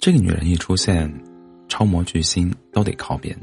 [0.00, 1.12] 这个女人一出现，
[1.68, 3.38] 超模巨星都得靠边。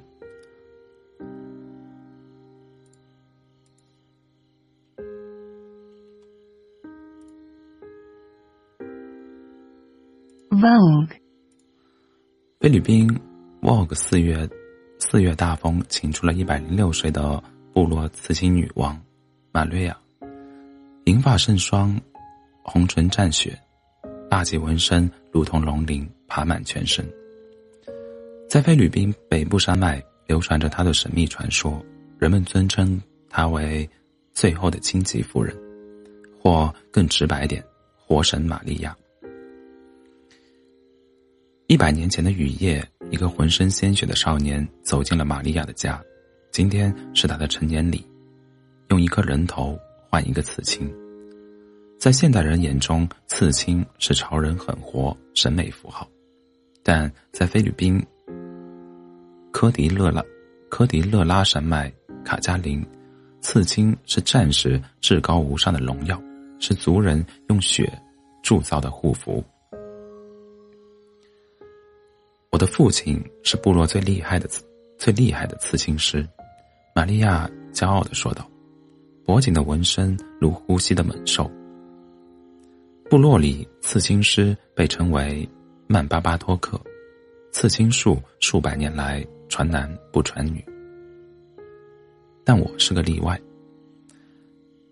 [10.49, 11.10] Vogue，
[12.62, 13.07] 菲律宾
[13.62, 14.49] Vogue 四月
[14.97, 18.99] 四月大风，请出了一百零六岁的部落刺青女王
[19.55, 19.98] 玛利亚，
[21.05, 21.98] 银发胜霜，
[22.62, 23.58] 红唇蘸血，
[24.30, 27.09] 大几纹身如同龙鳞爬满全身。
[28.50, 31.81] 在菲律宾北部山脉流传着她的神秘传说，
[32.20, 33.90] 人们尊称她为
[34.34, 35.58] 最后的荆棘夫人，
[36.38, 37.64] 或更直白点，
[37.95, 38.94] 活神玛利亚。
[41.67, 46.03] 一百年前的雨夜，一个浑身鲜血的少年走进了玛利亚的家。
[46.52, 48.06] 今天是他的成年礼，
[48.89, 49.77] 用一颗人头
[50.09, 50.91] 换一个刺青。
[51.97, 56.08] 在现代人眼中，刺青是潮人狠活、审美符号，
[56.83, 58.06] 但在菲律宾
[59.52, 60.23] 科迪勒拉
[60.69, 61.91] 科迪勒拉山脉
[62.23, 62.86] 卡加林，
[63.41, 66.22] 刺青是战士至高无上的荣耀，
[66.59, 67.91] 是族人用血
[68.44, 69.44] 铸造的护符。
[72.52, 74.63] 我的父亲是部落最厉害的刺
[74.97, 76.28] 最厉害的刺青师，
[76.94, 78.47] 玛利亚骄傲的说道，
[79.26, 81.50] 脖颈的纹身如呼吸的猛兽。
[83.09, 85.48] 部落里，刺青师被称为
[85.88, 86.80] 曼巴巴托克，
[87.52, 90.64] 刺青术数百年来传男不传女，
[92.44, 93.40] 但我是个例外。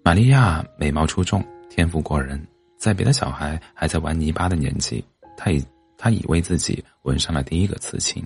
[0.03, 2.45] 玛利亚美貌出众，天赋过人，
[2.77, 5.03] 在别的小孩还在玩泥巴的年纪，
[5.37, 5.63] 她已。
[5.95, 8.21] 他已为自己纹上了第一个刺青，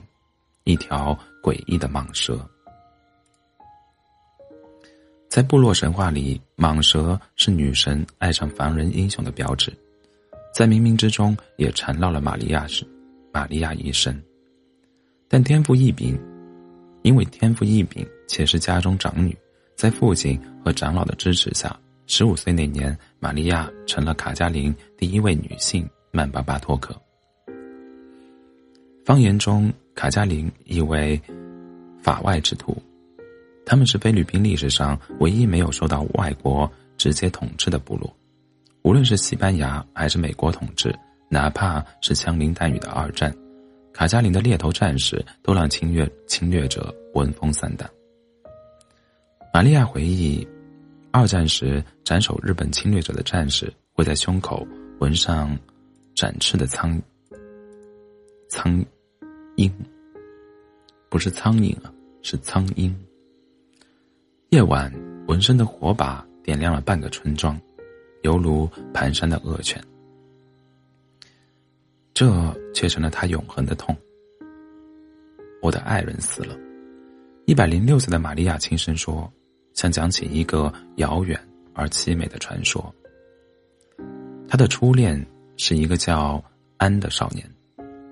[0.63, 2.39] 一条诡异的蟒蛇。
[5.37, 9.71] 在部落神话里，蟒蛇是女神爱上凡人英雄的标志，
[10.51, 12.83] 在冥冥之中也缠绕了玛利亚是
[13.31, 14.19] 玛利亚一生。
[15.27, 16.19] 但天赋异禀，
[17.03, 19.37] 因为天赋异禀且是家中长女，
[19.75, 26.99] 在父亲和长老的支持下，十五岁那年，玛利亚成了卡加林第一位女性曼巴巴托克。
[29.05, 31.21] 方言中，卡加林意为
[32.01, 32.75] 法外之徒，
[33.67, 38.09] 他们是菲律宾历史上唯一没有受到外国直接统治的部落。
[38.83, 40.97] 无论是西班牙还是美国统治，
[41.27, 43.35] 哪怕是枪林弹雨的二战，
[43.91, 47.89] 卡加林的猎头战士都让侵略侵略者闻风丧胆。
[49.53, 50.47] 玛利亚回忆，
[51.11, 54.65] 二战时斩首日本侵略者的战士会在胸口
[55.01, 55.53] 纹上
[56.15, 56.97] 展翅的苍
[58.47, 58.81] 苍。
[59.57, 59.69] 鹰，
[61.09, 61.91] 不是苍蝇啊，
[62.21, 62.95] 是苍鹰。
[64.49, 64.89] 夜晚，
[65.27, 67.59] 纹身的火把点亮了半个村庄，
[68.21, 69.83] 犹如蹒跚的恶犬。
[72.13, 72.31] 这
[72.73, 73.95] 却成了他永恒的痛。
[75.61, 76.57] 我的爱人死了。
[77.45, 79.29] 一百零六岁的玛利亚轻声说，
[79.73, 81.37] 像讲起一个遥远
[81.73, 82.93] 而凄美的传说。
[84.47, 85.23] 他的初恋
[85.57, 86.41] 是一个叫
[86.77, 87.45] 安的少年，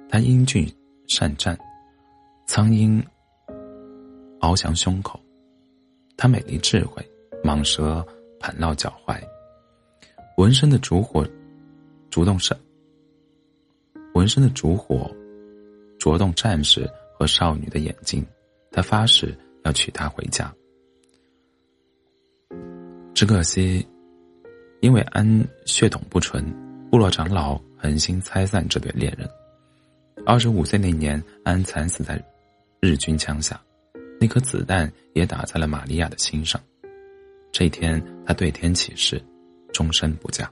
[0.10, 0.68] 他英俊。
[1.08, 1.56] 善战，
[2.48, 3.00] 苍鹰
[4.40, 5.20] 翱翔胸口，
[6.26, 7.08] 他美丽智慧，
[7.44, 8.04] 蟒蛇
[8.40, 9.16] 盘绕脚踝，
[10.38, 11.24] 纹身的烛火
[12.10, 12.58] 烛动闪，
[14.16, 15.16] 纹身的烛火
[16.00, 18.26] 灼动战士和少女的眼睛，
[18.72, 20.52] 他发誓要娶她回家。
[23.14, 23.88] 只可惜，
[24.80, 26.44] 因为安血统不纯，
[26.90, 29.30] 部落长老狠心拆散这对恋人。
[30.26, 32.20] 二十五岁那年，安惨死在
[32.80, 33.62] 日军枪下，
[34.20, 36.60] 那颗子弹也打在了玛利亚的心上。
[37.52, 39.22] 这一天，他对天起誓，
[39.74, 40.50] 终身不嫁。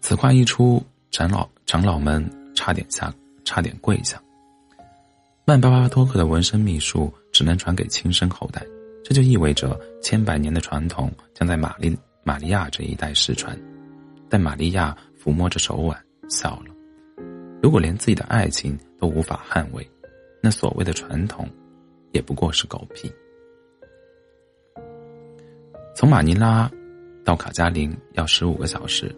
[0.00, 3.12] 此话一出，长老长老们差点下，
[3.44, 4.20] 差点跪下。
[5.44, 8.64] 曼巴巴托克的纹身秘术只能传给亲生后代，
[9.04, 13.58] 这就意味着千百年的传统将在玛丽玛利亚这一代失传。
[14.28, 15.96] 但玛利亚抚摸着手腕。
[16.30, 16.72] 笑了。
[17.60, 19.84] 如果连自己的爱情都无法捍卫，
[20.40, 21.48] 那所谓的传统，
[22.12, 23.12] 也不过是狗屁。
[25.94, 26.70] 从马尼拉
[27.24, 29.14] 到卡加林要十五个小时，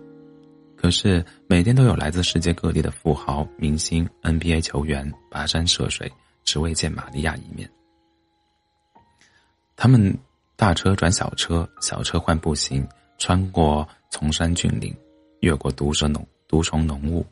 [0.77, 6.11] 可是每天都有来自世界各地的富豪、明星、NBA 球员跋山涉水，
[6.43, 7.71] 只为见玛利亚一面。
[9.77, 10.17] 他们
[10.57, 12.87] 大车转小车，小车换步行，
[13.19, 14.93] 穿过崇山峻岭，
[15.41, 16.27] 越过毒蛇浓。
[16.49, 17.25] 毒虫浓雾，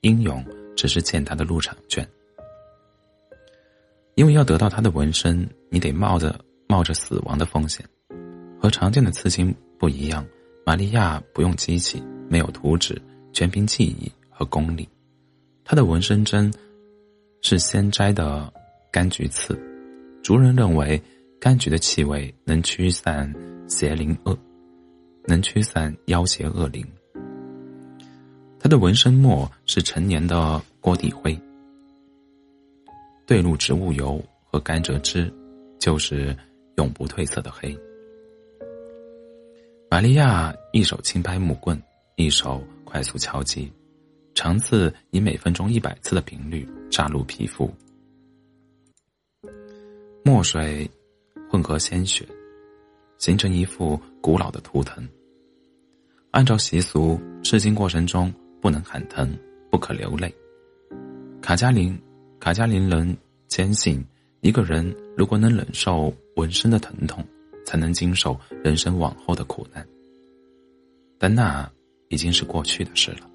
[0.00, 2.04] 英勇只是欠他的入场券。
[4.18, 6.36] 因为要得到他的纹身，你得冒着
[6.66, 7.86] 冒着死亡的风险。
[8.60, 10.26] 和常见的刺青不一样，
[10.66, 13.00] 玛利亚不用机器，没有图纸，
[13.32, 14.88] 全凭记忆和功力。
[15.62, 16.52] 她的纹身针
[17.42, 18.52] 是鲜摘的
[18.92, 19.56] 柑橘刺，
[20.20, 21.00] 族人认为
[21.40, 23.32] 柑橘的气味能驱散
[23.68, 24.36] 邪灵恶，
[25.26, 26.84] 能驱散妖邪恶灵。
[28.58, 31.38] 他的纹身墨是陈年的锅底灰，
[33.28, 35.30] 兑入植物油和甘蔗汁，
[35.78, 36.34] 就是
[36.78, 37.78] 永不褪色的黑。
[39.90, 41.78] 玛利亚一手轻拍木棍，
[42.16, 43.70] 一手快速敲击，
[44.34, 47.70] 长刺以每分钟一百次的频率扎入皮肤，
[50.24, 50.90] 墨水
[51.50, 52.26] 混合鲜血，
[53.18, 55.06] 形成一幅古老的图腾。
[56.30, 58.32] 按照习俗，刺青过程中。
[58.60, 59.38] 不能喊疼，
[59.70, 60.34] 不可流泪。
[61.40, 61.96] 卡加林，
[62.40, 64.04] 卡加林人坚信，
[64.40, 67.24] 一个人如果能忍受纹身的疼痛，
[67.64, 69.86] 才能经受人生往后的苦难。
[71.18, 71.70] 但那
[72.08, 73.28] 已经是过去的事了。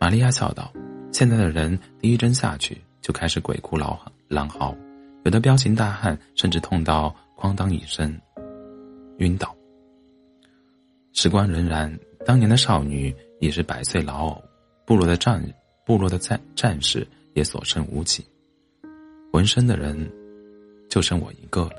[0.00, 0.72] 玛利亚笑道
[1.12, 3.98] ：“现在的人第一针下去就开始鬼哭狼
[4.28, 4.76] 狼嚎，
[5.24, 8.14] 有的彪形大汉甚至痛到哐当一声
[9.18, 9.54] 晕倒。
[11.12, 14.42] 时光荏苒。”当年的少女已是百岁老偶，
[14.84, 15.42] 部落的战
[15.90, 17.04] 部落的战战士
[17.34, 18.24] 也所剩无几，
[19.32, 20.08] 纹身的人
[20.88, 21.74] 就剩我一个了。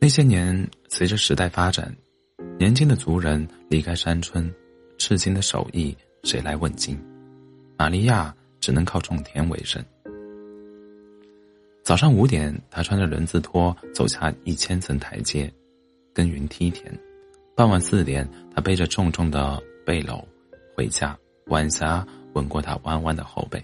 [0.00, 1.96] 那些年，随着时代发展，
[2.58, 4.52] 年轻的族人离开山村，
[4.98, 7.00] 赤金的手艺谁来问津？
[7.78, 9.80] 玛利亚只能靠种田为生。
[11.84, 15.48] 早上五点，他穿着人字拖走下一千层台阶，
[16.12, 16.92] 耕耘梯田。
[17.54, 20.24] 傍晚四点，他背着重重的背篓
[20.80, 21.14] 回家。
[21.48, 23.62] 晚霞吻过他弯弯的后背。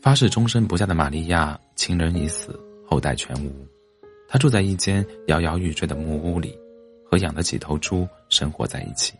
[0.00, 3.52] 发誓终身不嫁的玛利亚，情人已死，后代全无。
[4.26, 6.58] 她住在一间摇摇欲坠的木屋里，
[7.04, 9.12] 和养的几头猪生活在一起。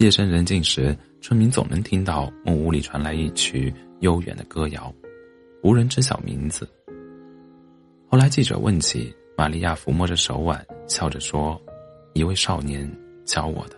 [0.00, 4.92] 夜深人静时，村民总能听到木屋里传来一曲悠远的歌谣，
[5.62, 6.68] 无人知晓名字。
[8.06, 9.10] 后来记者问起。
[9.38, 11.58] 玛利亚抚摸着手腕，笑着说
[12.12, 12.86] ：“一位少年
[13.30, 13.76] 教我的。”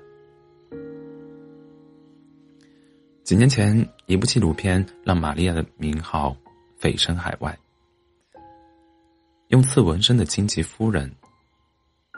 [3.22, 6.36] 几年前，一部纪录片让玛利亚的名号
[6.80, 7.56] 蜚声海外。
[9.48, 11.14] 用刺纹身的荆棘夫人，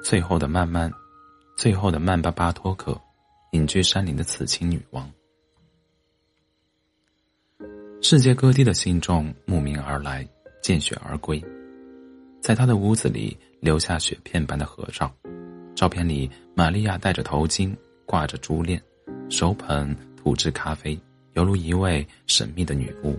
[0.03, 0.91] 最后的曼曼，
[1.57, 2.99] 最后的曼巴巴托克，
[3.51, 5.11] 隐居山林的刺青女王。
[8.01, 10.27] 世界各地的信众慕名而来，
[10.63, 11.43] 见血而归。
[12.41, 15.13] 在他的屋子里留下雪片般的合照，
[15.75, 17.75] 照片里玛利亚戴着头巾，
[18.07, 18.81] 挂着珠链，
[19.29, 20.99] 手捧土制咖啡，
[21.33, 23.17] 犹如一位神秘的女巫。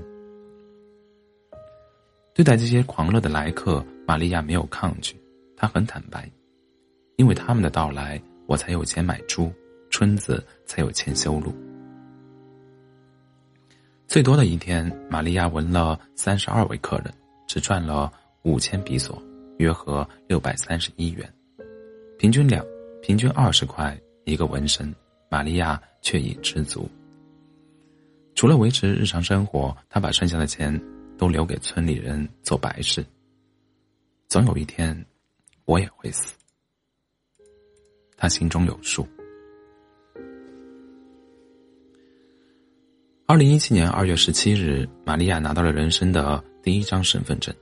[2.34, 5.16] 对待这些狂热的来客，玛利亚没有抗拒，
[5.56, 6.30] 她很坦白，
[7.18, 9.52] 因为他们的到来，我才有钱买猪，
[9.90, 11.54] 村子才有钱修路。
[14.08, 17.14] 最多的一天，玛利亚闻了三十二位客人，
[17.48, 18.12] 只赚了。
[18.44, 19.20] 五千比索，
[19.58, 21.28] 约合六百三十一元，
[22.26, 22.66] 平均两，
[23.04, 24.92] 平均二十块一个纹身。
[25.30, 26.90] 玛利亚却已知足。
[28.34, 30.76] 除了维持日常生活，他把剩下的钱
[31.20, 33.06] 都留给村里人做白事。
[34.28, 35.06] 总有一天，
[35.66, 36.34] 我也会死。
[38.18, 39.08] 他心中有数。
[43.28, 47.54] 二零一七年二月十七日，玛利亚拿到了人生的第一张身份证。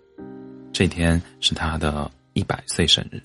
[0.71, 3.21] 这天是他的一百岁生日，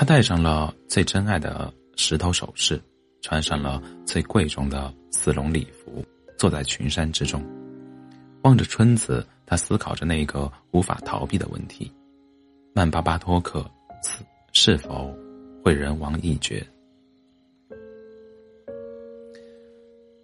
[0.00, 2.80] 他戴上了最珍爱的石头首饰，
[3.20, 6.02] 穿上了最贵重的丝绒礼服，
[6.38, 7.44] 坐在群山之中，
[8.42, 11.92] 望着村子，他思考着那个无法逃避的问题：
[12.72, 13.70] 曼巴巴托克
[14.54, 15.14] 是否
[15.62, 16.66] 会人亡一绝？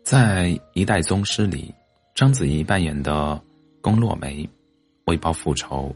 [0.03, 1.71] 在一代宗师里。
[2.15, 3.39] 章子怡扮演的
[3.83, 4.49] 宫洛梅，
[5.05, 5.95] 为报复仇，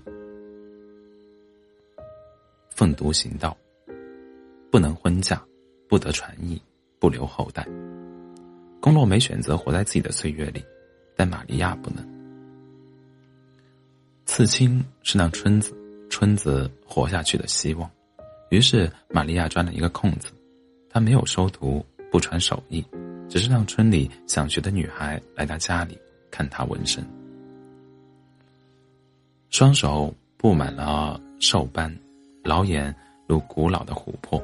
[2.69, 3.57] 奋独行道，
[4.71, 5.43] 不能婚嫁，
[5.89, 6.61] 不得传艺，
[6.99, 7.67] 不留后代。
[8.81, 10.65] 宫洛梅选择活在自己的岁月里，
[11.17, 12.09] 但玛利亚不能。
[14.27, 15.75] 刺青是让村子
[16.09, 17.91] 村子活下去的希望，
[18.51, 20.29] 于是玛利亚钻了一个空子，
[20.89, 22.85] 她没有收徒，不传手艺，
[23.29, 25.99] 只是让村里想学的女孩来她家里。
[26.31, 27.05] 看她纹身，
[29.51, 31.93] 双手布满了兽斑，
[32.45, 32.95] 老眼
[33.27, 34.41] 如古老的琥珀。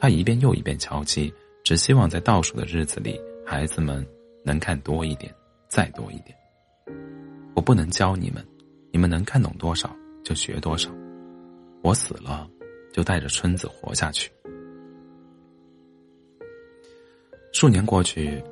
[0.00, 4.04] 他一遍又一遍敲击，只希望在倒数的日子里，孩子们
[4.42, 5.32] 能看多一点，
[5.68, 6.34] 再多一点。
[7.54, 8.42] 我不能教你们，
[8.90, 10.90] 你们能看懂多少就学多少。
[11.82, 12.48] 我死了，
[12.94, 14.32] 就带着村子活下去。
[17.52, 18.42] 数年过去，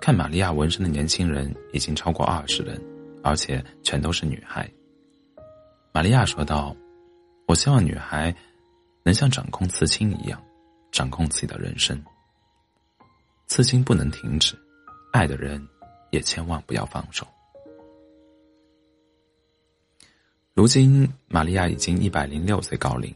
[0.00, 2.82] 看玛利亚纹身的年轻人已经超过二十人，
[3.22, 4.68] 而且全都是女孩。
[5.92, 6.74] 玛利亚说道
[7.46, 8.34] ：“我希望女孩
[9.04, 10.42] 能像掌控刺青一样，
[10.90, 12.02] 掌控自己的人生。
[13.46, 14.56] 刺青不能停止，
[15.12, 15.66] 爱的人
[16.10, 17.26] 也千万不要放手。”
[20.54, 23.14] 如今，玛利亚已经一百零六岁高龄，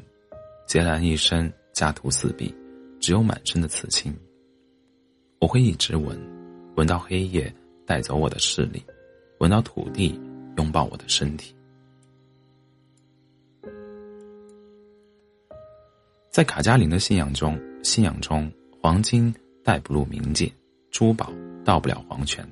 [0.66, 2.54] 孑然一身，家徒四壁，
[3.00, 4.14] 只有满身的刺青。
[5.40, 6.18] 我会一直闻，
[6.76, 7.54] 闻到黑夜
[7.86, 8.84] 带走我的视力，
[9.38, 10.20] 闻到土地
[10.58, 11.55] 拥抱我的身体。
[16.36, 20.52] 在卡加林的信仰中，信仰中，黄金带不入冥界，
[20.90, 21.32] 珠宝
[21.64, 22.46] 到不了黄泉，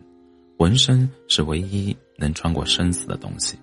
[0.56, 3.58] 纹身是唯一能穿过生死的东西。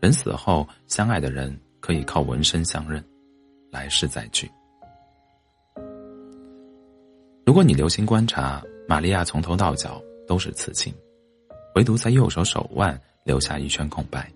[0.00, 3.04] 人死后，相爱的人可以靠纹身相认，
[3.68, 4.48] 来世再聚。
[7.44, 10.94] 如果你留心观察，玛利亚从头到脚都是刺青，
[11.74, 14.32] 唯独在右手手腕留下一圈空白，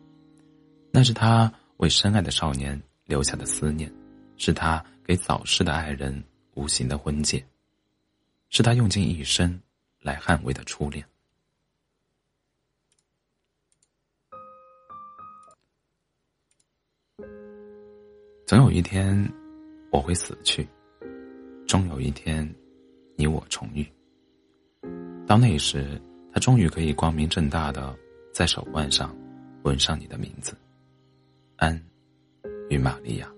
[0.91, 3.89] 那是她为深爱的少年留下的思念，
[4.37, 6.21] 是她给早逝的爱人
[6.55, 7.41] 无形的婚戒，
[8.49, 9.57] 是他用尽一生
[10.01, 11.07] 来捍卫的初恋。
[18.49, 19.17] 总有一天，
[19.93, 20.67] 我会死去；
[21.69, 22.53] 终有一天，
[23.15, 23.87] 你我重遇。
[25.25, 27.97] 到那时，他终于可以光明正大的
[28.33, 29.17] 在手腕上
[29.63, 30.53] 纹上你的名字，
[31.59, 31.81] 安
[32.69, 33.36] 与玛利亚。